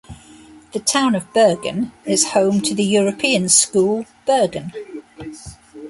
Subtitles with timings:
[0.71, 4.73] The town of Bergen is home to the European School, Bergen.